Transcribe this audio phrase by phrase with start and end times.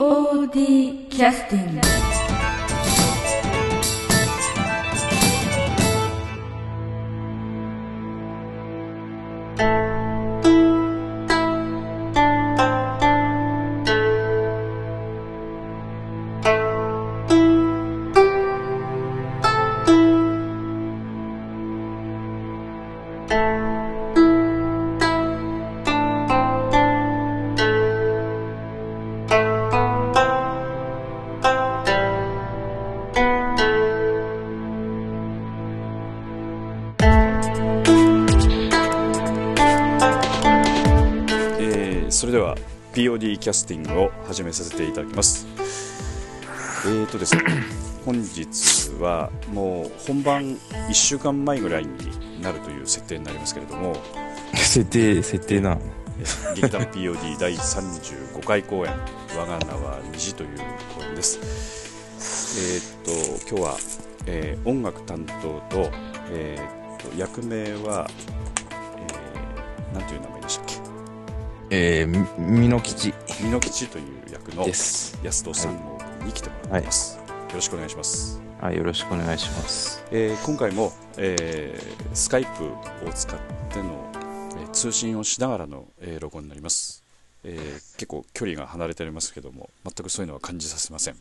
[0.00, 2.09] POD キャスティング
[43.40, 45.46] キャスティングを始めさせていただきます。
[46.86, 47.42] えーとですね
[48.06, 50.42] 本日はもう本番
[50.88, 53.94] 1週間前ぐらいになるという設定になりますけれども
[54.54, 55.72] 設定、設定な。
[55.72, 58.92] えー劇団 POD 第35回公演
[59.38, 60.58] 「我が名は虹」という
[60.94, 61.38] 公演です。
[62.58, 63.78] えーっと今日は、
[64.26, 65.90] えー音楽担当と,、
[66.30, 68.06] えーっと役名は、
[68.72, 70.89] えー、なんていう名前でしたっけ？
[71.70, 72.06] えー、
[72.38, 75.16] み美濃吉美濃吉という役のです。
[75.22, 77.22] 安藤三郷君に来てもらってます、よ
[77.54, 80.04] ろしくお願いします、はい、よろしくお願いします。
[80.10, 83.38] えー今回も、えースカイプを使っ
[83.72, 84.10] ての、
[84.60, 87.04] えー通信をしながらの、えー録音になります、
[87.44, 91.16] えー結構距離が離れておりますけども全くそういうのは感じさせません。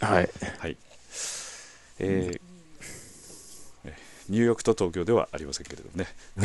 [0.00, 0.30] はい。
[0.58, 0.76] はい。
[2.00, 2.40] えー
[3.84, 3.96] えー
[4.28, 6.08] ニューヨークと東京ではありませんけれどもね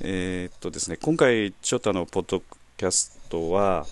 [0.00, 2.42] えーっとですね今回ちょっとあのポッド
[2.76, 3.86] キャストは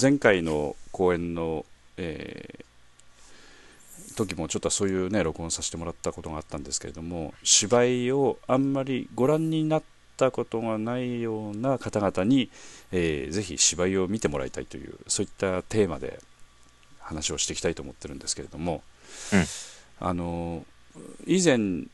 [0.00, 1.64] 前回の公演の、
[1.96, 2.66] えー
[4.16, 9.82] 時もちょっとそういうね録音させてもらったことがあったんですけれども芝居をあんまりご覧になっ
[10.16, 12.48] たことがないような方々に、
[12.92, 16.18] えーぜひ芝居を見てもらいたいというそういったテーマで
[16.98, 18.82] 話をしていきたいと思ってるんですけれども、
[19.32, 19.44] うん。
[20.00, 20.64] あの
[21.26, 21.84] 以前、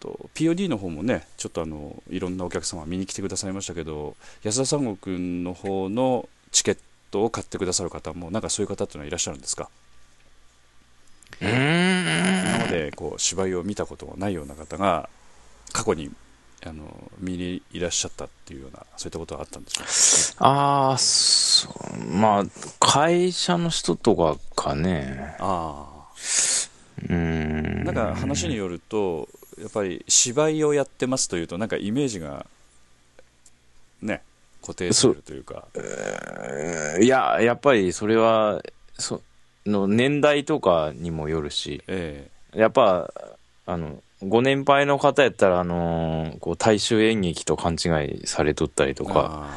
[0.00, 6.78] と、POD の方もねちょっとあのいろんなお客様見に来てくださいましたけど安田三郷君の方のチケッ
[7.10, 9.68] トを買ってくださる方もなんかそういう方っていうのはいらっしゃるんですか？
[11.40, 12.48] うーん。
[12.48, 15.08] 今までこう芝居を見たことがないような方が
[15.72, 16.10] 過去に
[16.66, 20.90] あの見にいらっしゃったっていうようなそういったことはあったんでしょうか？
[20.90, 22.44] あー、そう、まあ、
[22.80, 25.36] 会社の人とかかね。
[25.38, 25.86] あ
[27.02, 27.80] うーん。
[27.82, 29.28] あなんか話によると
[29.60, 32.46] やっぱり芝居をやってますというとなんかイメージが
[34.00, 34.22] ね
[34.62, 35.66] 固定するというか。
[37.00, 38.62] いや、やっぱりそれは、
[38.98, 39.22] そ
[39.64, 43.12] の年代とかにもよるし、えやっぱ、
[43.66, 47.88] あの、ご年配の方やったら、あのこう、大衆演劇と勘違
[48.22, 49.48] いされとったりとえか、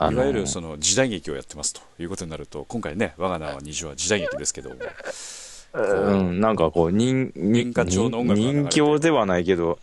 [0.00, 4.76] いわゆるその時代劇をやってますということになると今回ね「我が名は虹」は時代劇ですけども
[5.74, 9.78] うん、なんかこう、人、演歌調の音楽が流れてる人形ではないけど、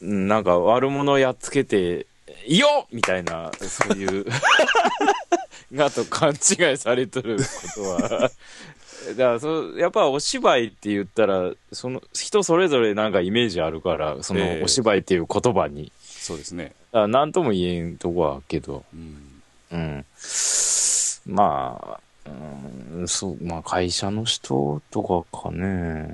[0.00, 2.06] うんなんか悪者やっつけて、
[2.46, 4.26] いいよみたいな、そういう、
[5.72, 7.42] がと勘違いされとるこ
[7.74, 8.30] とは。
[9.16, 15.92] だからそう、やっぱお芝居って言ったら、その、人それぞれなんかイメージあるから、そええのお芝居っていう言葉に。
[16.00, 20.04] そうですね、だからなんとも言えんとこはけど、うん、うん。
[21.26, 26.08] まあ、うん、そう、まあ会社の人とかかね。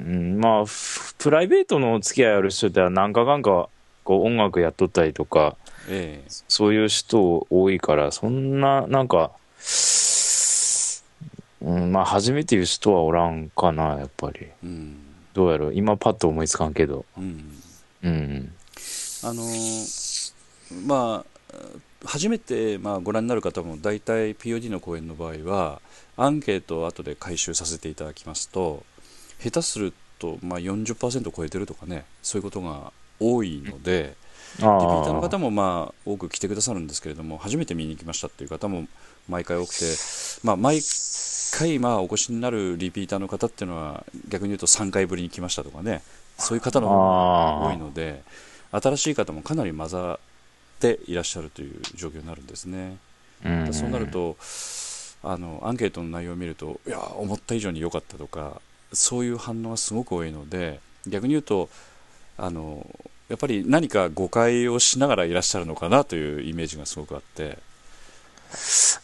[0.00, 3.68] うん、まあ、ふプライベートのお付き合いある人って何かかんか、
[4.04, 5.56] こう音楽やっとったりとか、
[5.88, 9.32] ええそういう人多いから、そんな、なんか、
[11.60, 14.46] うん、まあ初めて言う人はおらんかな、やっぱり。
[14.62, 15.04] うん
[15.38, 17.04] どうやろう今パッと思いつかんけど。
[17.16, 17.44] うん
[18.02, 18.52] うん。
[19.22, 20.34] あのー
[20.84, 21.56] まあ
[22.04, 25.80] 初めて、まあ、ご覧になる方も大体 POD の公演の場合は
[26.16, 28.84] アンケートを後で回収させていただきますと
[29.40, 34.16] 下手すると、まあ、40%超えてるとかねそういうことが多いので。
[34.56, 38.86] リピーターの方もまあ多く来てくださるんですけれども初めて見に来ましたっていう方も
[39.28, 39.84] 毎回多くて、
[40.42, 40.80] まあ、毎
[41.52, 46.02] 回まあお越しになるリピーターの方っていうのは逆に言うと3回ぶりに来ましたとかね
[46.38, 48.22] そういう方の方が多いので
[48.72, 50.18] 新しい方もかなり混ざ
[50.78, 52.96] っていらっしゃるという状況になるんですね。
[53.44, 54.36] うん、そうなると
[55.22, 58.60] あのアンケートの内容を見るといや思った以上に良かったとか
[58.92, 61.68] そういう反応がすごく多いので逆に言うと
[62.36, 62.84] あの
[63.28, 67.58] やっぱり何か誤解をしながらいらっしゃるのかなというイメージがすごくあって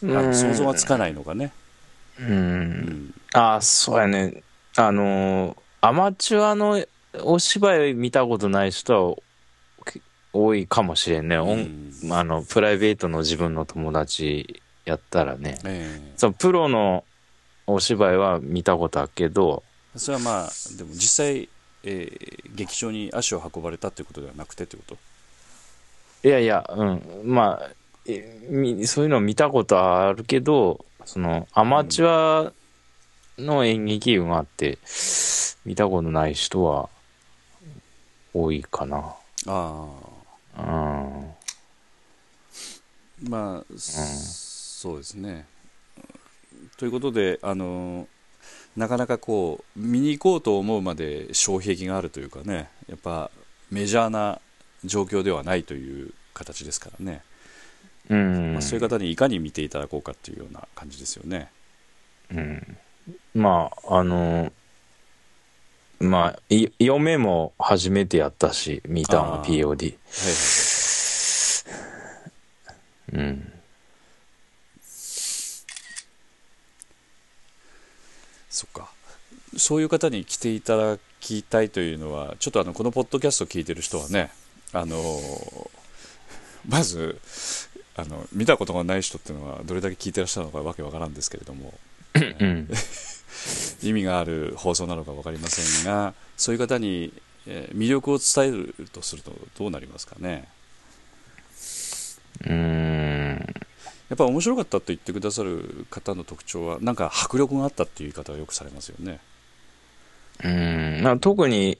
[0.02, 1.52] あの想像がつかないのがね、
[2.18, 2.26] うん。
[2.26, 3.14] うん。
[3.34, 4.42] ああ、そうやね。
[4.76, 6.82] あのーアマチュアの
[7.24, 9.22] お芝居見たことない人はけ
[10.34, 11.36] 多いかもしれんね。
[11.36, 17.04] うんあの、プライベートの自分の友達やったらね、ええそのプロの
[17.66, 19.62] お芝居は見たことあるけど、
[19.96, 21.48] それはまあでも実際、
[21.84, 24.96] えー劇場に足を運ばれたっていうことではなくてってこと？
[26.22, 27.70] いやいや、うん、まあ、
[28.06, 32.08] えみそういうの見たことあるけど、そのアマチュ
[32.48, 32.52] ア
[33.38, 34.78] の演劇があって、
[35.64, 36.88] 見たことない人は
[38.32, 38.98] 多いかな。
[38.98, 39.52] あうん。
[39.52, 40.13] あ
[43.28, 45.46] まあ、そうですね
[46.76, 48.06] ということであの
[48.76, 53.30] なかなかこう見に行こうと思うまで障壁があるというかねやっぱ
[53.70, 54.40] メジャーな
[54.84, 57.22] 状況ではないという形ですからね、
[58.10, 58.52] うん。
[58.52, 61.48] まあ、そういう方にいかに見ていただこうかっていうような感じですよね
[62.30, 62.76] うん。
[63.34, 64.52] まあ、あの、
[66.04, 69.54] まあ、い嫁も初めてやったし、見たの POD。
[69.54, 69.94] はいはい
[73.12, 73.52] うん。
[78.50, 78.88] そっか
[79.56, 84.30] そういう方に来ていただきたいというのはちょっとあのこのポッドキャストを聞いてる人はね
[84.72, 84.96] あの
[86.68, 87.18] まず
[87.96, 91.74] あの見たことがない人っていうのはどれだけ聞いてらっしゃるのかわけわからんですけれども
[92.14, 92.68] うん。
[93.82, 97.12] 意味がある放送なのか分かりませんがそういう方に、
[97.46, 100.48] えー魅力を伝えるとするとどうなりますかね？
[102.46, 103.54] うん。
[104.08, 109.20] やっぱ面白かったと言ってくださる方の特徴はなんか迫力があったっていう言い方をよくされますよね
[110.42, 111.00] うん。
[111.02, 111.78] まあ、特に、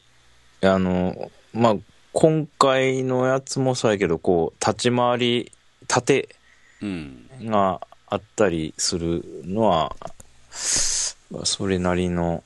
[0.63, 1.77] あの、まあ、
[2.13, 5.53] 今回のやつもそうやけど、こう、立ち回り、
[5.89, 6.29] 縦
[6.81, 10.15] うんがあったりするのは、まあ
[11.45, 12.45] それなりの、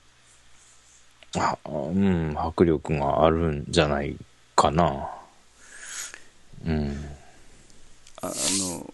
[1.36, 4.16] あうん、迫力があるんじゃない
[4.56, 5.08] かな。
[6.66, 6.96] うん。
[8.20, 8.92] ああの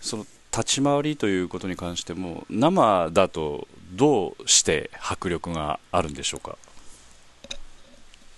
[0.00, 6.56] その立ち回りということに関しても生だとどうして迫力があるんでしょうか？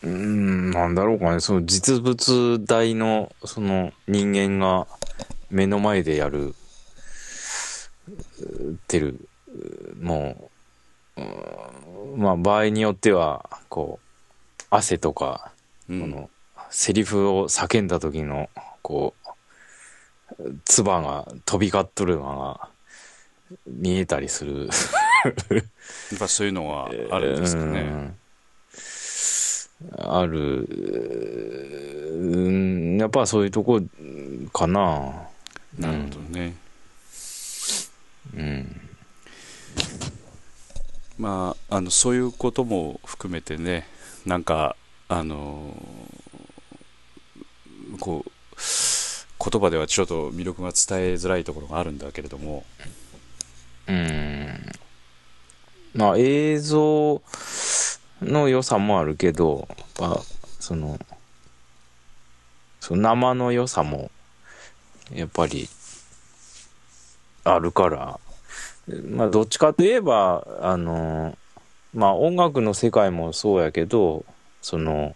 [0.03, 4.87] うん、なんだろうかね、その実物大の、その人間が
[5.51, 6.55] 目の前でやる、
[8.89, 9.30] てる、う
[10.01, 10.51] も
[11.17, 15.53] う、うんまあ場合によっては、こう、汗とか、
[15.89, 16.31] うんこの、
[16.71, 18.49] セリフを叫んだ時の、
[18.83, 19.15] こ
[20.39, 22.69] う、唾が飛び交っとるのが
[23.67, 24.69] 見えたりする。
[25.25, 25.31] や
[26.17, 28.17] っぱそういうのはあるんですかね、うん
[29.99, 30.67] ある、
[32.13, 33.81] うん、やっぱそういうとこ
[34.53, 35.29] かな。
[35.79, 36.55] なるほどね、うん。
[41.21, 43.87] まああのそういうことも含めてね
[44.27, 44.75] なんか
[45.09, 45.77] あの
[48.01, 48.31] こう
[49.51, 52.65] 言葉ではちょっと魅力が伝えづらいところがあるんだけれども
[53.91, 54.73] うん。
[55.95, 57.21] まあ映像
[58.23, 60.23] の良さもあるけど、やっぱ
[60.61, 60.99] その、
[62.79, 64.11] その生の良さも、
[65.13, 65.69] やっぱり、
[67.43, 68.21] あるから、
[69.09, 71.37] まあどっちかといえば、あの、
[71.95, 74.25] まあ音楽の世界もそうやけど、
[74.63, 75.15] その、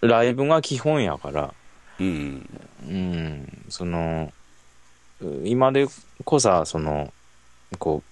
[0.00, 1.54] ライブが基本やから、
[1.98, 2.48] うん。
[2.86, 4.32] うん、その、
[5.44, 5.86] 今で
[6.24, 7.12] こさ、その、
[7.78, 8.02] こ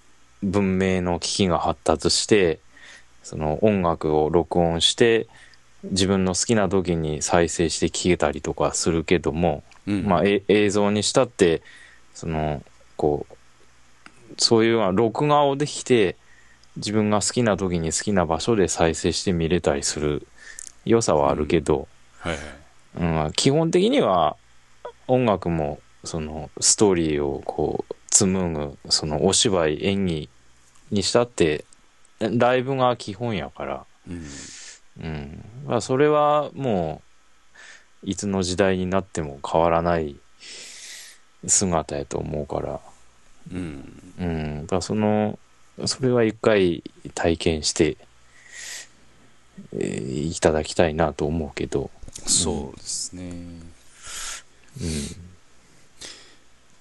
[0.43, 2.61] う、文明の機器が発達して、
[3.23, 5.27] その音楽を録音して、
[5.85, 10.07] 自分の好きな時に再生して聴けたりとかするけども、うん。
[10.07, 11.63] まあ、え映像にしたって、
[12.15, 12.63] その、
[12.97, 13.34] こう、
[14.39, 16.17] そういう録画をできて、
[16.77, 20.27] 自分が好きな時に好きな場所で再生して見れたりする
[20.85, 21.89] 良さはあるけど、
[22.19, 23.25] はいはい。
[23.27, 24.37] うん、基本的には
[25.07, 30.29] 音楽もそのストーリーをこう紡ぐそのお芝居演技
[30.91, 31.65] にしたって
[32.21, 34.27] ライブが基本やから、うん
[35.03, 35.45] うん。
[35.67, 37.03] まあ、それはも
[38.03, 40.17] ういつの時代になっても変わらない
[41.47, 42.81] 姿やと思うから、
[43.53, 44.03] うん。
[44.19, 45.39] うん、だからその
[45.87, 46.83] それは一回
[47.15, 47.97] 体験して、
[49.73, 51.91] えーいただきたいなと思うけど、
[52.27, 53.33] そうですね、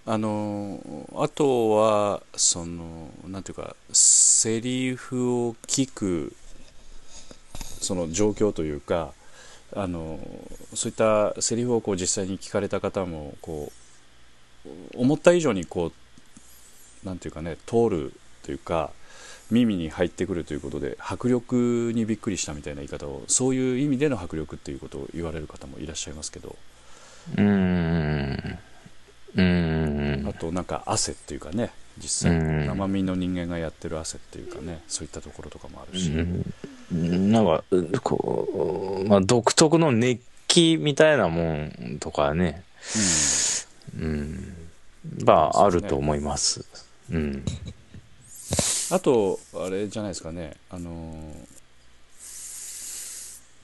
[0.05, 0.79] あの
[1.15, 6.35] あとはそのなんていうかセリフを聞く
[7.81, 9.13] その状況というか
[9.75, 10.19] あの
[10.73, 13.71] そういったセリフをこう実際に聞かれた方もこ
[14.65, 15.91] う思った以上にこう
[17.05, 18.91] なんていうかね通るというか
[19.51, 26.55] 耳に入ってくるということで迫力にびっくりしたみたいな言い方をそういう意味での迫力っていうことを言われる方もいらっしゃいますけど
[27.37, 28.59] うん。
[29.35, 30.23] うん。
[30.25, 36.53] あうんとなんか汗っていうかね実際うん生身の人間がやってる汗っていうかねそういったところとかもあるし、うん
[36.91, 42.63] なんか、うこう、まあ、独特の熱気みたいなもんとかね、
[43.97, 44.53] うん、
[45.25, 46.65] まあ、あると思います。
[47.11, 47.45] うん。
[48.91, 51.47] あとあれじゃないですかねあのー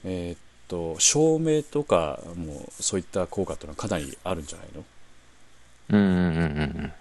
[0.05, 4.86] えーっと照明とかもそういった効果っていうのはかなりあるんじゃないの？
[5.89, 6.93] うんうんうん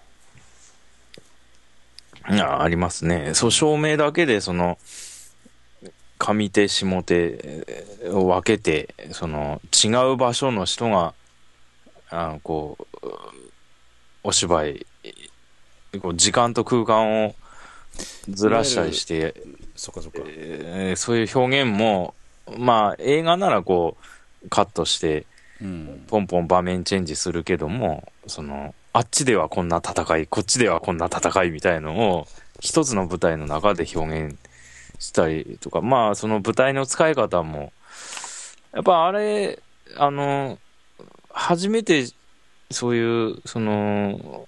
[2.29, 2.35] うん。
[2.35, 3.33] いや、ありますね。
[3.33, 4.77] そう、照明だけで、その、
[6.19, 11.13] 上手、下手を分けて、その、違う場所の人が、
[12.09, 13.07] あの、こう、
[14.23, 14.85] お芝居、
[16.01, 17.35] こう時間と空間を
[18.29, 19.33] ずらしたりして、
[19.75, 20.19] そっかそっか。
[20.25, 22.13] えーそういう表現も、
[22.57, 23.97] まあ、映画ならこ
[24.43, 25.25] う、カットして、
[25.61, 26.05] うん。
[26.07, 32.27] ポンポン場面チェンジするけども、その、あっちではこんな戦い、こっちではこんな戦いみたいのを、
[32.59, 34.37] 一つの舞台の中で表現
[34.99, 37.71] したりとか、まあ、その舞台の使い方も、
[38.73, 39.59] やっぱあれ、
[39.97, 40.59] あの、
[41.29, 42.05] 初めて、
[42.71, 44.47] そういう、その、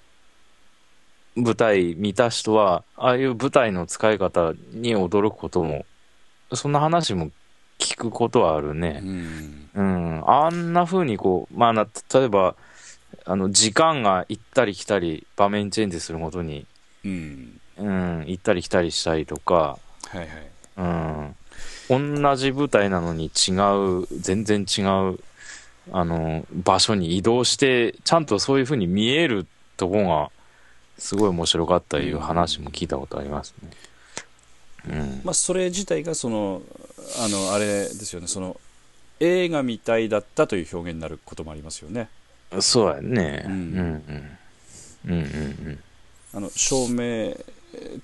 [1.36, 5.84] 舞台見た人は、ああいう舞台の使い方に驚くことも、
[6.52, 7.30] そんな話も
[7.78, 9.00] 聞くことはあるね。
[9.02, 12.54] うんうん、あんな風にこう、まあな、例えば、
[13.24, 16.66] あの、時間が行ったり来たり、場面チェンジするごとに、
[17.04, 20.28] うんうん、行ったり来たりしたりとか、はいはい
[21.88, 23.52] うん、同じ舞台なのに違
[24.02, 25.18] う、全然違う、
[25.92, 29.46] あの、場所に移動して、ちゃんとそういう風に見える
[29.76, 30.30] とこが、
[31.02, 33.70] すごい面白かったいう話も聞いたことありますね。
[34.88, 35.20] うん。
[35.24, 36.62] まあそれ自体がその
[37.18, 38.56] あのあれですよねその
[39.18, 42.08] 映画みたいだったという表現になることもありますよね
[42.60, 43.42] そうやね。
[43.46, 44.38] ううんん、うん。
[45.04, 45.78] うん、うん、
[46.34, 47.36] あの照明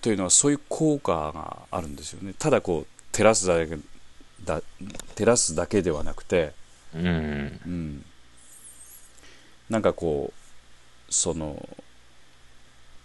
[0.01, 3.77] というのはそういう効果があるんですよねただこう照らすだけ
[4.45, 4.61] だ
[5.15, 6.53] 照らすだけではなくて、
[6.97, 7.07] うん。
[7.07, 7.61] うん。
[7.65, 8.05] うん、
[9.71, 10.33] なんかこ
[11.09, 11.65] うその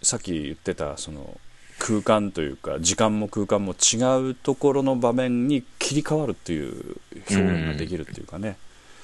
[0.04, 1.40] さっき言ってたその
[1.80, 3.98] 空間というか時間も空間も違
[4.30, 6.98] うところの場面に切り替わるっていう
[7.30, 8.58] 表現ができるっていうかね、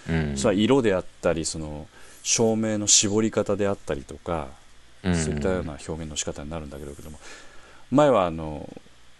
[0.09, 0.37] うん。
[0.37, 1.87] それは色であったりその
[2.23, 4.47] 照明の絞り方であったりとか、
[5.03, 7.17] うんそういったような表現の仕方になるんだけれども
[7.89, 8.69] 前はあの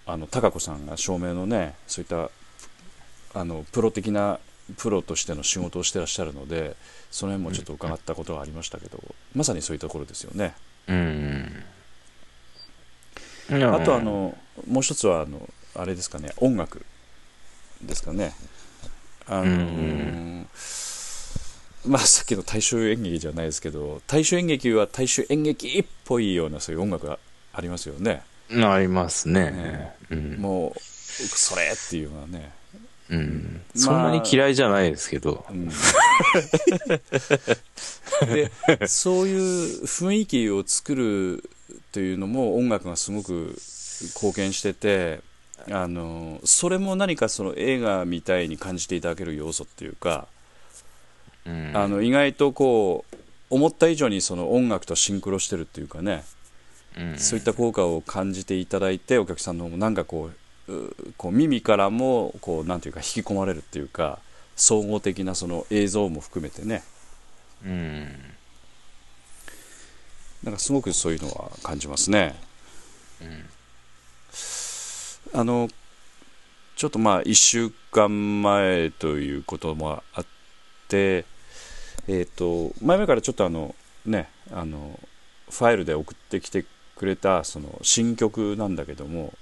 [0.05, 2.29] あの高子さんが照明のねそういった
[3.39, 4.39] あのプロ的な
[4.77, 6.75] プロとしての仕事をしてらっしゃるので
[7.11, 8.99] その辺もちょっと伺ったことがありましたけど、
[9.33, 10.53] まさにそういうところですよね。
[10.89, 11.63] うん。
[13.73, 16.85] あとあ、のもう一つはあのあれですかね音楽
[17.81, 18.33] ですかね。
[19.27, 20.47] あのーうん
[21.85, 27.19] まあさっきの大衆演劇じゃないですけど大衆演劇は大衆演劇っぽいようなそういう音楽が
[27.53, 28.21] ありますよね。
[28.51, 29.95] ありますねね。
[30.09, 30.37] うん。
[30.39, 32.51] もうそれっていうのはね。
[33.09, 33.61] うん。
[33.75, 35.45] まあそんなに嫌いじゃないですけど。
[35.49, 35.69] うん
[38.25, 38.51] で
[38.87, 41.49] そういう雰囲気を作る
[41.91, 43.55] というのも音楽がすごく
[44.15, 45.21] 貢献してて
[45.71, 50.27] あのそれも何かその映画みたいに感じていただける要素っていうか、
[51.45, 51.71] うん。
[51.73, 53.15] あの意外とこう
[53.49, 56.23] 思った以上にその音楽とシンクロしてるっていうかね、
[56.97, 60.33] うん、そういった効果を感じていただいてお客さんの方もなんかこうう
[61.17, 64.19] こう耳からもこうなんていうか引き込まれるっていうか
[64.55, 66.83] 総合的なその映像も含めてね
[67.65, 68.07] うん。
[70.43, 72.35] なんかすごくそういうのは感じますね。
[75.33, 75.67] あの
[76.75, 80.25] ちょっとまあ1週間前ということもあっ
[80.87, 81.25] て、
[82.07, 84.97] えー、と前々からちょっとあのねあの
[85.49, 89.33] ファイルで送ってきてくれたその新曲なんだけども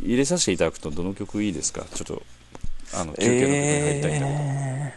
[0.00, 1.84] 入れさせていただくとどの曲いいですか？
[1.94, 2.22] ちょっと
[2.94, 4.94] あの休憩の曲に入りたいんだけど、え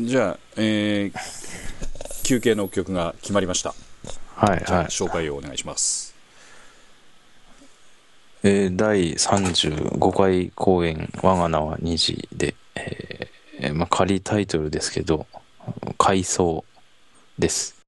[0.00, 1.64] じゃあ、えー
[2.24, 3.74] 休憩の曲が決まりました。
[4.38, 4.64] ーはい。
[4.66, 4.86] じゃあはい。
[4.86, 6.14] 紹介をお願いします。
[8.42, 15.26] えー第35回公演「我が名は虹で」えーまあ、仮タイトルですけど
[15.98, 16.64] 「回想」
[17.38, 17.76] です。「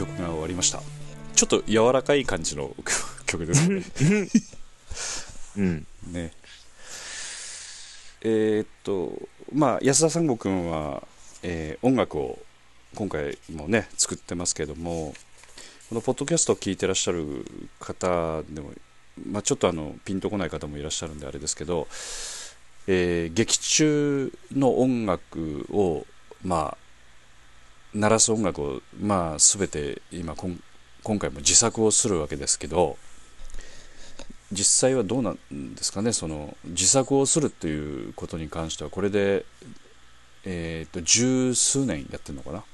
[0.00, 0.80] 曲が終わりました。
[1.34, 2.74] ちょっと柔らかい感じの
[3.26, 3.82] 曲ですね。
[5.58, 5.86] うん。
[6.10, 6.32] ね。
[8.22, 9.12] えーっと
[9.52, 11.06] まあ安田三悟君は、
[11.42, 12.38] えー音楽を
[12.94, 15.14] 今回もね作ってますけども
[15.88, 17.44] このポッドキャストを聞いてらっしゃる
[17.78, 18.72] 方でも、
[19.26, 21.88] まあ、ちょっとあのピンとこない方もいらっしゃるんであれですけど、
[22.86, 26.06] えー劇中の音楽を
[26.42, 26.79] まあ
[27.94, 30.34] 鳴らす音楽をまあ全て今
[31.02, 32.96] 今回も自作をするわけですけど
[34.52, 36.12] 実際はどうなんですかね？
[36.12, 39.44] その自作をするということに関してはこれで、
[40.44, 42.64] えー、と十数年やってるのかな？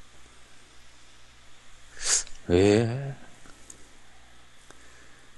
[2.48, 3.26] ええ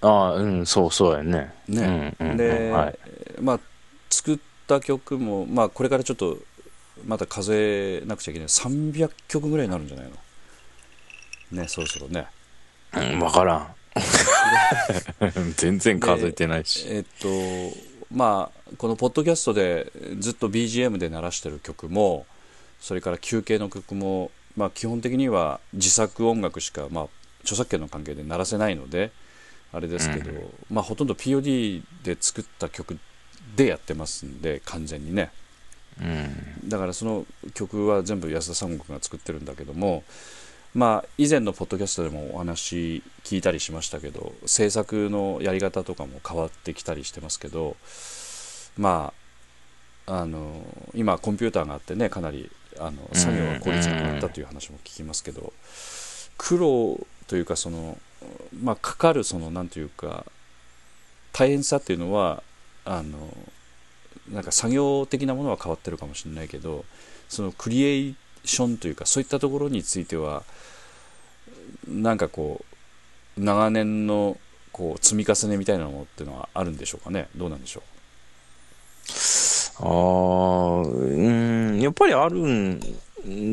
[0.01, 1.53] ああ、うん、そうそうやね。
[1.67, 2.99] ね、うんうんうんで、はい。
[3.41, 3.61] まあ
[4.11, 4.39] 作っ
[4.69, 6.39] た曲も、まあ、これからちょっと
[7.07, 10.07] また数えなくちゃいけない300曲ぐらいになるんじゃない
[11.53, 11.63] の？
[11.63, 12.27] ねそろそろね
[12.95, 13.75] うん、わからん。
[15.57, 16.87] 全然数えてないし。
[16.89, 17.29] えっと
[18.11, 22.27] まあこのポッドキャストでずっと BGM で鳴らしてる曲も
[22.81, 27.09] それから休憩の曲も、まあ、基本的には自作音楽しか、まあ、
[27.43, 29.11] 著作権の関係で鳴らせないので
[29.73, 30.31] あれですけど、
[30.71, 32.99] まあ、ほとんど POD で作った曲
[33.57, 35.48] でやってますんで完全にねうん。
[36.65, 40.05] だからその曲は全部安田三国が作ってるんだけども
[40.75, 47.77] まあ以前のポッドキャストでもお話聞いたりしましたけど制作のやり方とかも変わってきたりしてますけど
[48.77, 49.13] ま
[50.07, 50.63] ああの
[50.95, 55.53] 今コンピューターがあってねかなりあの作業が効率が上がったという話も聞きますけど
[56.37, 57.99] 苦労というかその
[58.63, 60.25] まあかかるそのなんというか
[61.33, 62.43] 大変さっていうのは
[62.85, 63.19] あの
[64.33, 66.85] なんか作業的なものは変わってるかもしれないけど
[67.29, 68.15] そのクリエー
[68.45, 70.43] ションというかそういったところについては
[71.87, 72.65] なんかこ
[73.37, 74.37] う長年の
[74.73, 77.29] こう積み重ねみたいなものっていうのはあるんでしょうかね？
[77.37, 77.83] どうなんでしょ
[79.81, 82.81] ああ、うん、やっぱりあるん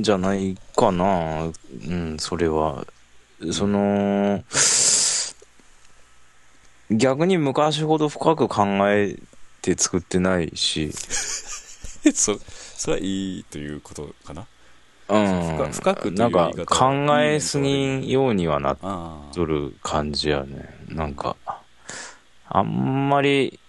[0.01, 1.45] じゃないかな。
[1.45, 1.49] う
[1.93, 2.85] ん、それは。
[3.51, 4.43] その、
[6.89, 9.17] 逆に昔ほど深く考え
[9.65, 10.91] て作ってないし、う
[12.13, 12.39] そ
[12.77, 14.45] それはいいということかな？
[15.09, 15.71] うん。
[15.71, 20.69] 深深くなんか考えすぎようにはなっとる感じやね。
[20.89, 21.35] なんか、
[22.47, 23.59] あんまり、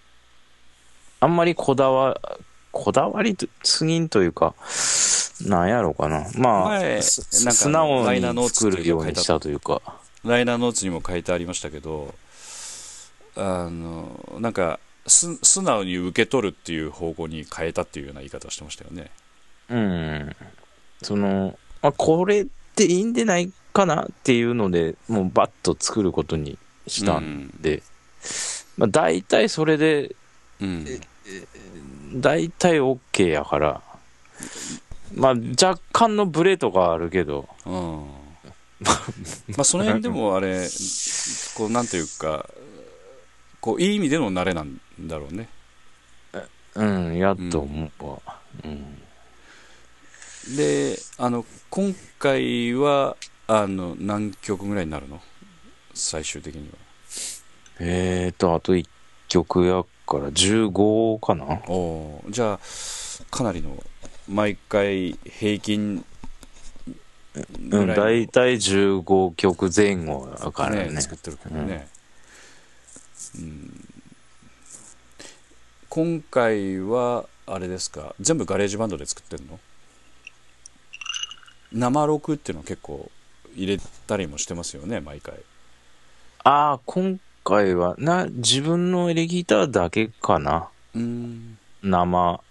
[1.19, 2.19] あんまりこだわ、
[2.71, 4.53] こだわりすぎんというか、
[5.41, 6.27] なんやろうかな。
[6.35, 9.81] まあ、なんか素直ライナーノーにツ作るようにしたというか。
[10.23, 12.13] ライナーノーツにも書いてありましたけど
[13.35, 19.09] あのなんかす素直に受け取るっていう方向に変えたっていうような言い方をしてましたよね。
[19.69, 20.35] うん。
[21.01, 27.83] その、あ、これっていいんでないかなっていうので、もうバッと作ることにしたんで、
[28.77, 30.15] まあ大体それで、
[30.59, 30.85] うん。
[32.15, 33.81] 大体 OK やから、
[35.13, 37.73] まあ若干のブレとかあるけど、うん。
[38.81, 38.91] ま
[39.59, 40.67] あその辺でもあれ
[41.55, 42.47] こうなんていうか
[43.61, 45.49] こういい意味での慣れなんだろうね
[46.75, 48.19] うん、やっと思うわ。
[48.63, 50.55] うん。
[50.55, 53.17] であの今回は
[53.47, 55.19] あの何曲ぐらいになるの？
[55.95, 56.75] 最終的には
[57.79, 58.87] えーと、あと1
[59.27, 61.45] 曲やから15かな？
[61.67, 62.59] おーじゃあ
[63.31, 63.83] かなりの
[64.27, 66.05] 毎回平均
[67.71, 70.91] うん、大体15曲前後やからね。
[70.91, 71.87] ね作ってるけどね、
[73.35, 73.87] うん
[75.89, 79.59] 今回はあれですか全部ガレージバンドで作ってるの？
[81.73, 83.09] 生録っていうのは結構
[83.55, 85.35] 入れたりもしてますよね毎回
[86.43, 90.69] ああ、今回は、な、自分のエレキギターだけかな。
[90.95, 92.41] うん生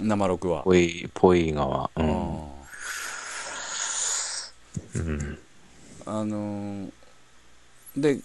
[0.00, 1.90] 生録は、ぽい、ぽい側。
[1.96, 2.06] うあん。
[2.06, 2.48] ー
[4.94, 5.38] うん。
[6.06, 6.90] あのー
[7.96, 8.20] で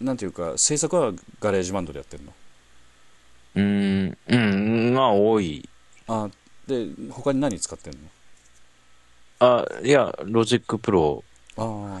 [0.00, 2.32] なんていうか制作はガレージバンドでやってるの？
[3.56, 5.68] うん、うん、まあ多い。
[6.08, 6.28] あ
[6.66, 7.98] で他に何使ってんの？
[9.38, 11.24] あ、いや、ロジックプロ。
[11.56, 12.00] あ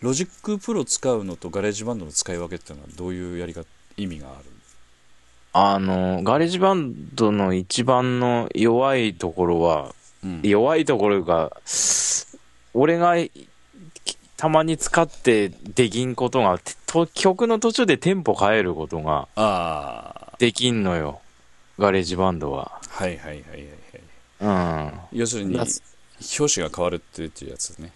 [0.00, 3.62] ロジックプロ使うのとガレージバンドの使い分けっていうのはどういうやりが
[3.96, 4.44] 意味がある？
[5.54, 10.40] あの、ガレージバンドの一番の弱いところは、うん。
[10.42, 11.54] 弱いところが、
[12.72, 13.16] 俺が
[14.42, 21.20] たまに使ってできんことが、てと曲の途中でテンポ変えることがああできんのよ。
[21.78, 22.72] ガレージバンドは。
[22.88, 23.60] はいはいはいはい
[24.40, 25.20] はいうん。
[25.20, 27.92] 要するにだ拍子が変わるっていうやつね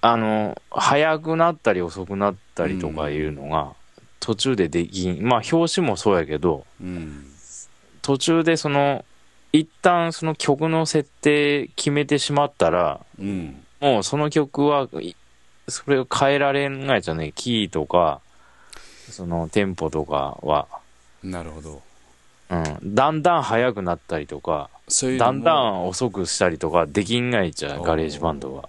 [0.00, 3.74] あの、早くなったり遅くなったりとかいうのが、
[4.18, 5.22] 途中でできん。
[5.22, 7.24] まあ、拍子もそうやけど、うん
[8.02, 9.04] 途中でその、
[9.52, 15.14] 一旦その曲の設定決めてしまったら、うんもうその曲は、い
[15.68, 17.32] それを変えられないじゃね？
[17.34, 18.20] キーとか、
[19.10, 20.66] そのテンポとかは、
[21.22, 21.82] なるほど。
[22.50, 27.86] うん、だんだん速くなったりとか、そういうだんだん遅くしたりとかできんがいじゃおー。
[27.86, 28.68] ガレージバンドは。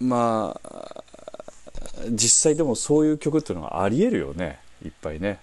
[0.00, 1.02] まあ
[2.10, 4.58] 実際でもそういう曲っていうのはありえるよね。
[4.84, 5.38] いっぱいね。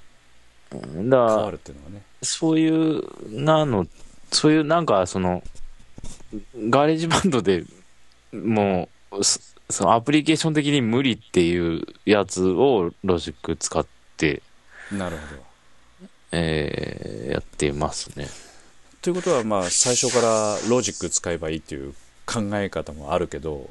[0.72, 1.10] うん。
[1.10, 2.02] だから変わるっていうのはね。
[2.22, 3.88] そういう、なの、
[4.32, 5.42] そういうなんかその、
[6.70, 7.64] ガレージバンドで
[8.32, 9.22] もう、
[9.70, 13.86] そそのアプリケーション的に無理っていうやつをロジック使っ
[14.18, 14.42] て、
[14.92, 15.44] なるほど
[16.32, 18.28] えーやっていますね。
[19.02, 21.94] ということはまあ最初からロジック使えばいいっていう
[22.26, 23.70] 考え方もあるけど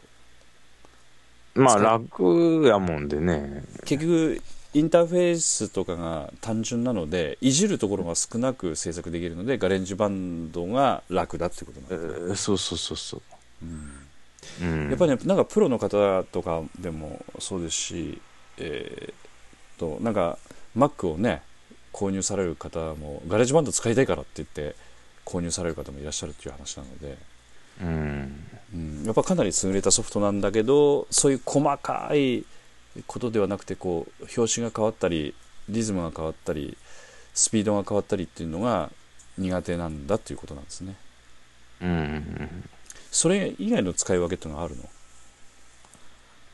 [1.55, 3.65] まあ楽やもんでね。
[3.85, 4.43] 結局
[4.75, 13.23] インターフェースとかが単純なのでいじるところが少なく制作できるのでガレージバンドが楽だってことなんえですねーそうそうそうそう。
[13.63, 14.12] うん
[14.61, 18.21] うん、やっぱりねなんかプロの方とかでもそうですし
[18.59, 20.39] えー、となんか
[20.77, 21.43] Mac をね
[21.93, 24.75] 購入される方もガレージバンド使いたいからって言って
[25.25, 27.17] 購入される方もいらっしゃるっていう話なので、
[27.81, 28.47] うん。
[28.75, 32.45] うん、やっぱかなり優れたソフトなんだけどそういう細かい
[33.07, 35.35] ことではなくてこう拍子が変わったり
[35.69, 36.77] リズムが変わったり
[37.35, 38.91] スピードが変わったりっていうのが
[39.39, 40.97] 苦手なんだっていうことなんですね
[41.83, 42.65] うん。
[43.13, 44.83] それ以外の使い分けってのがあるの？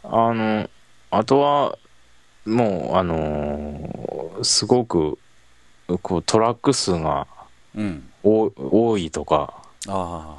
[0.03, 0.69] あの、
[1.11, 1.79] あとは、
[2.45, 5.19] もう、あのーすごく、
[6.03, 7.27] こう、トラック数が
[7.75, 8.11] うん。
[8.23, 9.55] 多多いとか、
[9.87, 10.37] あ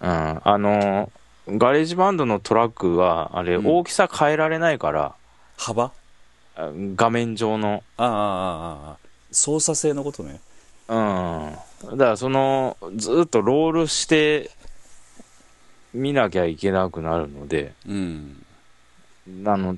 [0.00, 3.66] うん、あのーガレージバンドのトラックは、あれ、うん。
[3.66, 5.14] 大きさ変えられないから、あ
[5.56, 5.92] 幅？
[6.56, 8.96] あ画面上の、ああああああ
[9.32, 10.40] 操作性のことね。
[10.88, 11.56] うん。
[11.92, 14.50] だから、その、ずっとロールして、
[15.94, 18.44] 見なきゃいけなくなるので、うん。
[19.44, 19.76] あの、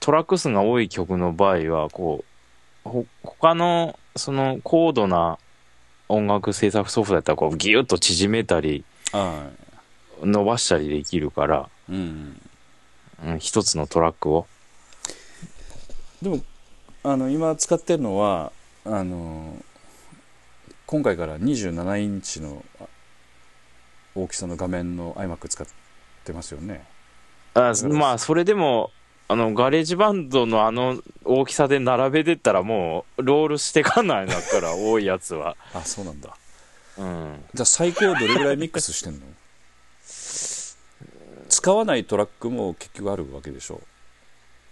[0.00, 2.24] トラック数が多い曲の場合は、こ
[2.84, 5.38] う、ほ他の、その、高度な
[6.08, 9.48] 音楽制作ソフトだったら、こう、ギュッと縮めたり、あ
[10.22, 12.40] あ伸ばしたりできるから、うん。
[13.24, 14.46] うん、一つのトラックを。
[16.22, 16.40] でも
[17.02, 18.50] あの今使ってるのは
[18.86, 19.56] あの
[20.86, 22.84] 今回から27インチのあ
[24.14, 25.66] 大きさの画面の iMac 使っ
[26.24, 26.84] てますよね。
[27.54, 28.90] あまあ、それでも、
[29.28, 35.56] あの、ガレージバンドのあの大きさで並べてったらもう、スクロールしてかないなったら、多いやつは。
[35.72, 36.36] あそうなんだ。
[36.98, 37.44] うん。
[37.54, 39.20] じゃあ最高どれぐらいミックスしてんの？
[41.48, 43.80] 使わないトラックも結局あるわけでしょ？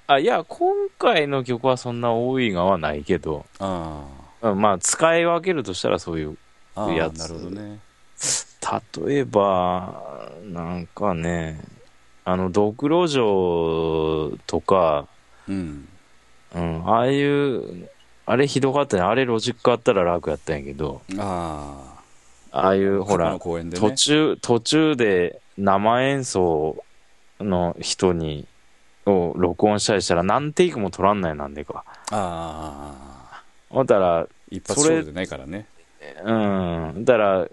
[0.08, 4.04] あ、いや、今回の曲はそんな多いがはないけど、あ
[4.42, 6.36] うんまあ、使い分けるとしたらそういう
[6.74, 7.78] あああやつなるほどね
[8.62, 11.60] 例えば、なんかね、
[12.24, 15.08] あの、ドクロ城とか、
[15.48, 15.88] うん。
[16.54, 17.88] うん、ああいう、
[18.26, 19.02] あれひどかったね。
[19.02, 22.02] あれロジックあったら楽やったんやけど、あ
[22.52, 23.70] ああいう、あほらね。
[23.74, 26.84] 途中、途中で生演奏
[27.40, 28.46] の人に、
[29.04, 31.84] を録音したりしたら何テイクも取らんないなんでか。
[32.12, 32.94] あ
[33.32, 35.66] あほんだら、一発勝負でないからね。
[36.24, 37.48] うん、だから、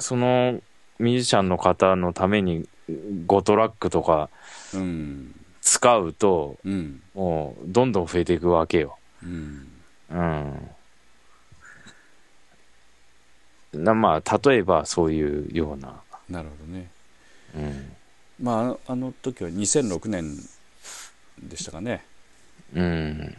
[0.00, 0.60] その
[0.98, 4.28] ミュージシャンの方のために5トラックとか
[4.74, 8.96] うん使うと、うんもうどんどん増えていくわけよ。
[9.22, 9.68] うん
[10.10, 10.70] うん。
[13.84, 16.00] なまあ、例えばそういうような。
[16.28, 16.90] なるほどね
[17.54, 17.92] うん。
[18.42, 20.36] まああの時は2006年
[21.42, 22.04] でしたかね
[22.74, 23.36] うん。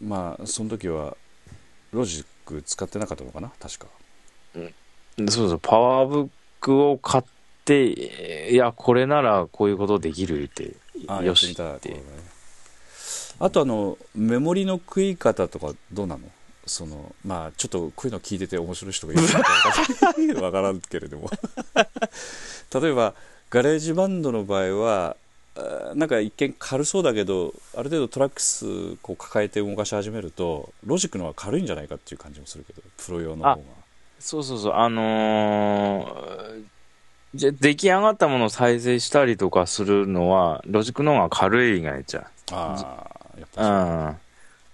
[0.00, 1.16] まあその時は
[1.92, 3.50] ロジック使ってなかったのかな？
[3.60, 3.86] 確か
[5.18, 6.28] そうそう、パワーブッ
[6.60, 7.24] クを買っ
[7.64, 10.74] て、いや、これならこういうことできるって、
[11.08, 12.04] あよしやってってね
[13.38, 16.22] あとあのメモリの食い方とかどうなの？
[16.66, 19.38] そのまあちょっとこういうの聞いてて面白い人がいるか
[20.40, 21.30] わ わからんけれども。
[22.80, 23.14] 例えば
[23.50, 25.16] ガレージバンドの場合は
[25.94, 33.58] なんか一見軽そうだけどある程度トラック数こう抱えて動かし始めるとロジックの方が軽いんじゃないかっていう感じもするけどプロ用の方が
[34.18, 36.64] そうそうそう、あのー
[37.34, 44.16] じゃ出来上がったものを再生したりとかするのは、ロジックの方が軽いがやっちゃああやっぱ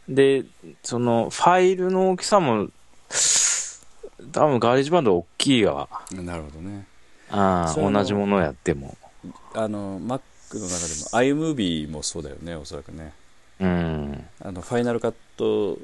[0.06, 0.08] う。
[0.08, 0.14] うん。
[0.14, 0.44] で、
[0.84, 2.68] その、ファイルの大きさも、
[4.32, 5.88] 多分ガレージバンド大きいわ。
[6.12, 6.86] なるほどね
[7.30, 8.96] ああ同じものやっても。
[9.54, 10.20] あの Mac
[10.54, 13.12] の中でも iMovie もそうだよねおそらくね
[13.60, 14.24] うん。
[14.40, 15.78] あのファイナルカット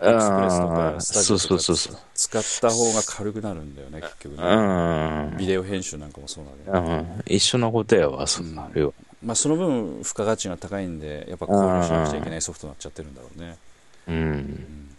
[0.00, 2.00] エクスプレスとああ、かスタジオとか。
[2.14, 5.36] 使った方が軽くなるんだよね結局うねん。
[5.36, 7.34] ビデオ編集なんかもそうなんだよねうん。
[7.34, 8.94] 一緒のことやわ、そんなるよ。
[9.24, 13.56] まあその分付加価値が高いんでやっぱ考慮しなくちゃいけないソフトになっちゃってるんだろうね
[14.06, 14.90] うん。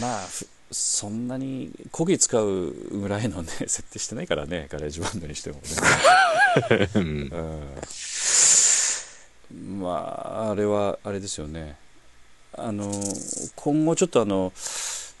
[0.00, 7.62] まあふそんなにこぎ使うぐらいのね 設定してないからねガレージバンドにしてもねうん
[9.52, 11.76] うんまああれはあれですよね
[12.54, 12.90] あの
[13.56, 14.52] 今後ちょっとあの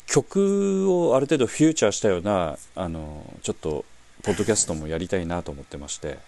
[0.06, 3.84] 曲をある程度フューチャーしたようなあのちょっと
[4.22, 6.18] ポッドキャストもやりたいなと思ってまして。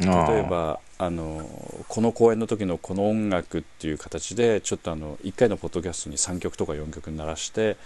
[0.00, 1.44] 例えばあの
[1.88, 7.76] この公演の時のこの音楽っていう形でちょっとあの1回のポッドキャストに3曲とか4曲鳴らして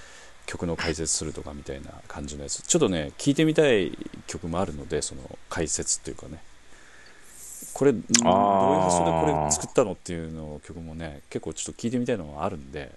[0.44, 2.62] 曲の解説するとかみたいな感じのやつ。
[2.62, 6.42] ちょっとね聴いてみたい曲もあるのでその解説っていうかね
[7.74, 12.90] これどういう発想でこれ作ったのっていうのを曲もね結構ちょっと聞いてみたいのがあるんで、うん、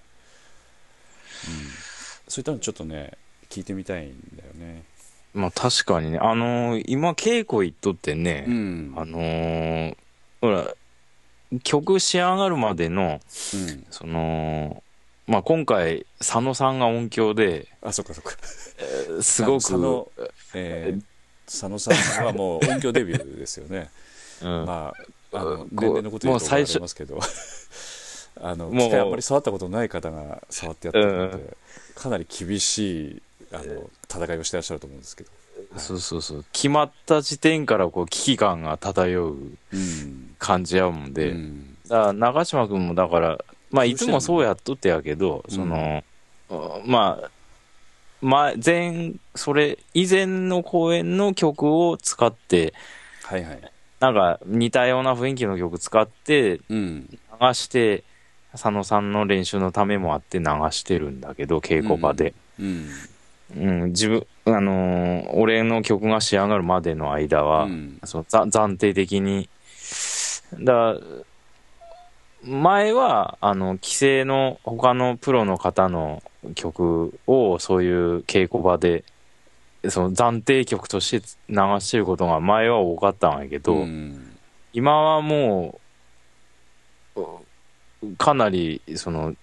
[2.27, 3.13] そういったのちょっとね
[3.49, 4.83] 聞いてみたいんだよね。
[5.33, 8.93] まあ確かにね、あのー今稽古行っとってね、うん。
[8.95, 9.97] あのー
[10.39, 10.73] ほら、
[11.63, 13.19] 曲仕上がるまでの、
[13.53, 14.81] うん、その、
[15.27, 18.31] まあ今回、佐野さんが音響で、あそっかそっか。
[18.77, 20.07] えーすごく、佐野,、
[20.53, 21.03] えー
[21.45, 23.77] 佐野さんはもう音響デビューですよね。
[23.77, 23.87] うん
[24.43, 24.93] ま
[25.31, 27.19] ああの年齢のこと言うと怒らもう最初れますけど。
[28.41, 28.77] あのもう。
[28.87, 31.57] 機械あんまり触ったことない方が触ってやってるので、うん
[31.95, 33.21] かなり厳しい
[33.53, 35.29] あの戦いをしてらっしゃると思うんですけど、
[35.77, 39.37] そうそうそう、決まった時点からこう危機感が漂う
[39.71, 40.35] うん。
[40.37, 41.77] 感じやもんで、うん。
[41.87, 45.55] だから長嶋君もだから、まあいつもそうやっとってやけど、うん。
[45.55, 46.03] その、
[46.85, 47.31] まあ、
[48.21, 52.73] 前、前、それ以前の公演の曲を使って、
[53.23, 53.71] はいはい、
[54.05, 57.09] なんか似たような雰囲気の曲使ってうん。
[57.41, 58.03] 流して、
[58.51, 62.35] 佐野さんの練習のためもあって流してるんだけど、稽古場で。
[62.59, 62.87] うん。
[63.57, 67.99] うん、自分、あのー俺の曲が仕上がるまでの間は、うん。
[68.03, 69.49] そ暫定的に、
[70.59, 70.97] だ
[72.43, 76.21] 前は、あの、規制の他のプロの方の
[76.53, 79.03] 曲をそういう稽古場で、
[79.89, 84.37] その暫定曲として流してることが前は多かったんやけど、うん。
[84.73, 85.79] 今はも
[87.15, 87.21] う、
[88.03, 89.35] うかなり、その、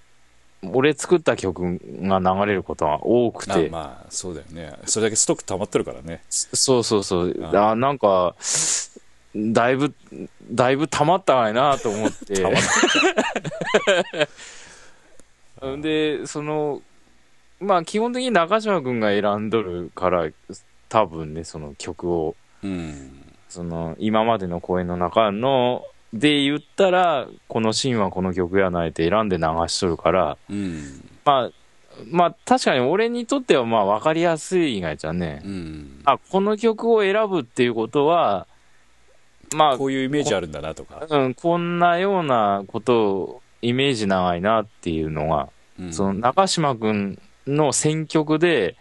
[0.72, 4.78] 俺作った曲が流れることが多くあて、まあそうだよね。
[4.87, 6.22] それだけストック溜まってるからね。
[6.28, 7.44] そうそうそう。
[7.52, 8.37] ああなんか、
[9.35, 9.92] だいぶ、
[10.50, 12.35] だいぶ溜まったかいなと思って。
[12.42, 12.59] 溜ま
[15.74, 16.83] っ で、その、
[17.62, 20.29] まあ基本的に中島君が選んどるから、
[20.88, 31.51] 多分ね、その曲を、うんその、今までの公演の中の、で言ったら、このシーンはこの曲やないって選んで流しとるから、うんまあ、
[32.11, 35.42] まあ確かに俺にとってはまあ分かりやすい以外じゃね。
[35.44, 38.46] うんあ、この曲を選ぶっていうことは、
[39.55, 45.48] まあこういうイメージあるんだなとか、うん、こんなようなことをイメージ長いなっていうのが、
[45.79, 45.92] うん。
[45.92, 48.76] その中島君の選曲で、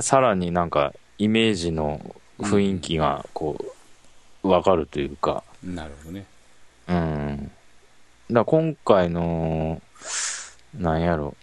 [0.00, 3.56] さらになんかイメージの雰囲気がこ
[4.42, 6.26] う、わかるというか、なるほどね。
[6.88, 7.50] うん。
[8.30, 9.80] だ今回の、
[10.74, 11.34] なんやろ、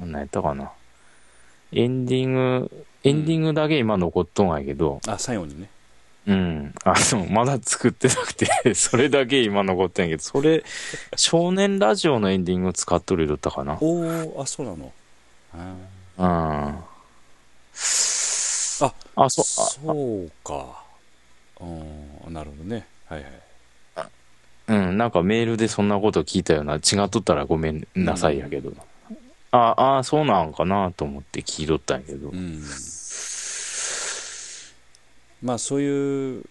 [0.00, 0.70] なんやったかな。
[1.72, 5.70] エンディング、エンディングだけ今残っとんやけど、あ最後にね
[6.26, 6.74] うん。
[6.84, 10.64] あの、まだ作ってなくて、 それだけ今残ってんやけど、それ、
[11.16, 13.78] 少年ラジオのエンディング使っとるよったかな。
[13.80, 14.92] おおあそうなの
[15.54, 15.74] あ
[16.18, 16.26] うん。
[16.26, 16.84] あ
[19.16, 20.84] あ、そ、そうか
[21.60, 23.32] うんなるほどねはいはい
[23.96, 24.08] あ
[24.68, 28.72] うん、なんかメールでそんなこと聞いたような、違っとったらごめんなさいやけど。
[29.50, 32.34] あ、あ、そうなんかなと思って聞いとったんやけどう。
[32.34, 32.62] ん
[35.42, 36.44] まあそういう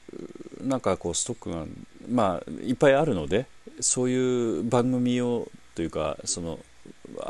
[0.62, 1.66] なんかこうストックが
[2.10, 3.46] まあいっぱいあるので
[3.80, 6.60] そういう番組をというかその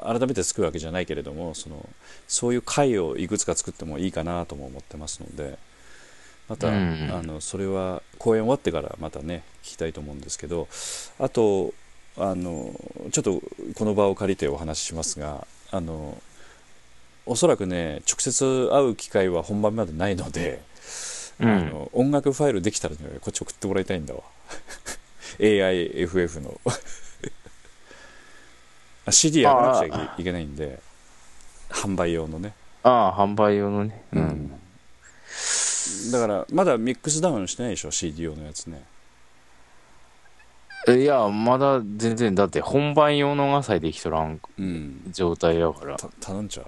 [0.02, 1.88] 改めて作るわけじゃないけれどもその
[2.28, 5.58] そういう回をいくつか作ってもいいかなとも思ってますので
[6.48, 10.68] また、うんあのそれは公演終わってからまたね聞きたいと思うんですけど
[11.20, 11.74] あと
[12.18, 12.74] あの
[13.12, 13.42] ちょっと
[13.76, 16.20] この場を借りてお話ししますがあの
[17.26, 20.62] おそらくね直接会う機会は本番までないので、
[21.42, 24.22] あの音楽ファイルできたら、ね、こっち送ってもらいたいんだわ。
[25.40, 26.60] AIFF の。
[29.06, 30.80] あ CD やらなくちゃいけないんで
[31.70, 34.04] 販売用のね、ああ、販売用のね。
[34.14, 34.52] うん。
[36.12, 38.84] だからまだミックスダウンしてないでしょ？CD 用のやつね。
[40.88, 45.02] いや、まだ全然、だって本番用のがさえできとらんうん。
[45.12, 45.98] 状態やから。
[45.98, 46.66] た頼んちゃう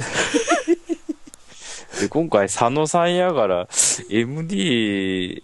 [2.00, 3.68] で、今回佐野さんやから、
[4.10, 5.42] MD、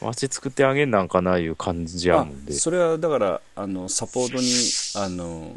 [0.00, 2.52] 街作ってあげんなんかないう感じやもんで。
[2.52, 5.56] それはだからあのサポートにあの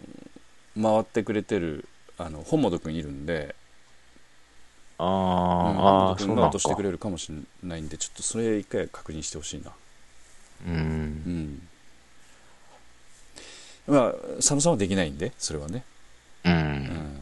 [0.82, 1.86] 回ってくれてる
[2.18, 3.56] あの本本君いるんで
[4.98, 6.44] あー、うんあー、本本君が。
[6.44, 9.72] 落としてくれるかもしれないんでちょっとそれ一回確認してほしいな
[10.68, 10.76] うん。
[10.76, 10.78] う
[11.30, 11.68] ん
[13.88, 15.84] まあ佐野さんはできないんでそれはね、
[16.46, 16.50] う。
[16.50, 17.22] うんん、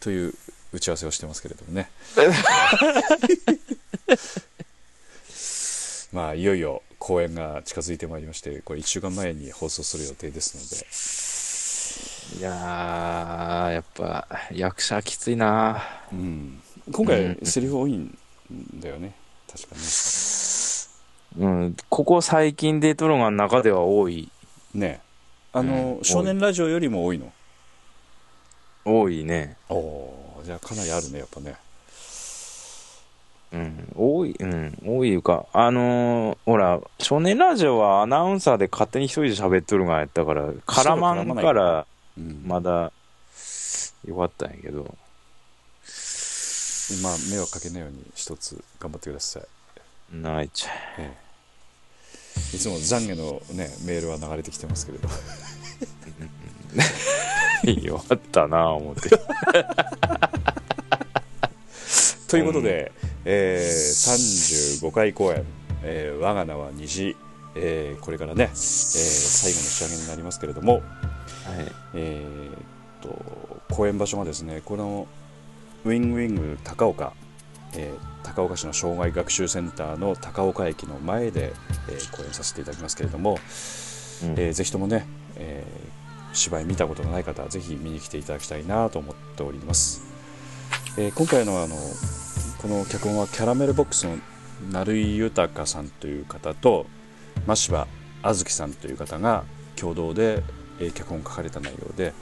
[0.00, 0.34] という
[0.72, 1.90] 打ち合わせをしてますけれどもね。
[6.12, 15.82] まあいよいよ公演が近づいてまいりましてこれ1週間前に放送する予定ですいやー、やっぱ、役者きついな。
[16.12, 18.16] ので、うん、今回セリフ多いん
[18.74, 19.14] だよね。
[19.50, 19.80] 確かね
[21.38, 24.30] うん、ここ最近出とるが中では多い、
[24.74, 25.00] ね。
[25.52, 26.04] あの、うん。
[26.04, 27.32] 少年ラジオよりも多いの？
[28.84, 29.56] 多いね。
[29.68, 31.56] おおーじゃあかなりあるねやっぱね。
[33.52, 42.92] うん、多い、うん、多いいうか、あのーほら、少年ラジオはアナウンサーで勝手に一人で喋っとるがやったから、絡まんから、うんまだ、
[44.06, 44.94] よかったんやけど、
[47.02, 51.30] まあ迷惑かけないように一つ頑張ってください、ないちゃええ。
[52.56, 55.08] いつも懺悔のねメールは流れてきてますけれど。
[55.08, 55.10] う。
[57.86, 59.10] よかったな思って。
[62.30, 62.92] ということで、
[63.24, 65.44] えー35回公演
[65.82, 67.16] 「えー我が名は虹」
[67.56, 70.82] えーこれからね、えー最後の仕上げになりますけれども、はい。
[71.94, 72.56] えーっ
[73.02, 73.40] と
[73.74, 75.06] 公演場所がですねこの
[75.84, 77.12] ウィングウィング高岡、
[77.74, 81.52] えー高岡市の障害学習センターの高岡駅の前で、
[81.88, 83.38] えー公演させていただきますけれども、
[84.22, 84.30] うん。
[84.38, 85.90] えーぜひともね、えー
[86.32, 90.00] 芝居見たことがない方はぜひ見に来ていただきたいなと思っております、
[90.96, 91.74] えー今回のあの
[92.60, 94.18] この脚本はキャラメルボックスの
[94.70, 96.84] 成井豊さんという方と
[97.46, 97.86] 真柴
[98.22, 99.44] あずきさんという方が
[99.76, 100.42] 共同で、
[100.78, 102.12] えー脚本を書かれた内容で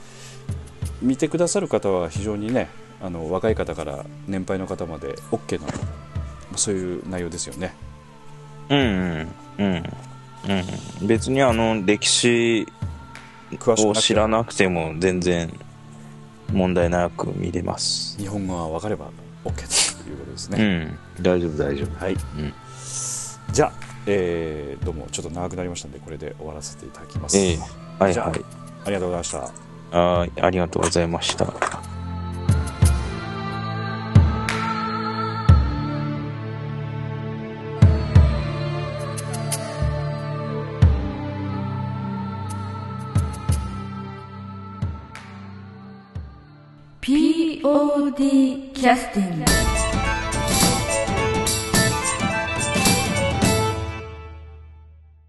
[1.01, 2.69] 見てくださる方は非常にね
[3.01, 5.73] あの若い方から年配の方まで OK なま
[6.55, 7.73] あそういう内容ですよね
[8.69, 9.83] うん、うん、うん。
[11.01, 12.65] うん、別にあの、歴史
[13.59, 15.51] を知らなくても全然
[16.53, 18.17] 問題なく見れます。
[18.17, 19.09] 日本語が分かれば
[19.43, 22.03] OK ということですうね、ん、大丈夫、大丈夫。
[22.03, 22.17] はい、ん。
[23.51, 23.71] じゃあ、
[24.05, 27.59] えーどうもちょっと長くなりましたのでこれで終わらせていただきます、ええ。
[27.99, 28.31] はいはい。
[28.85, 29.97] ありがとうございました。
[29.97, 31.89] はい、ありがとうございました。
[47.01, 49.88] POD キャスティング